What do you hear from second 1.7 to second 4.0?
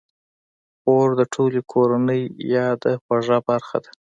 کورنۍ یاده خوږه برخه ده.